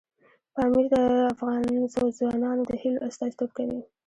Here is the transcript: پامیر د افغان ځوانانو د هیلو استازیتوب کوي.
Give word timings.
پامیر 0.55 0.85
د 0.93 0.95
افغان 1.33 1.61
ځوانانو 2.17 2.63
د 2.67 2.71
هیلو 2.81 3.03
استازیتوب 3.09 3.49
کوي. 3.57 3.79